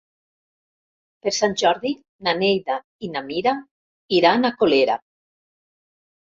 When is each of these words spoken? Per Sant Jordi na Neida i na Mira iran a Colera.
Per 1.27 1.33
Sant 1.39 1.53
Jordi 1.61 1.91
na 2.27 2.33
Neida 2.39 2.79
i 3.09 3.11
na 3.17 3.23
Mira 3.27 3.53
iran 4.21 4.49
a 4.51 4.53
Colera. 4.65 4.97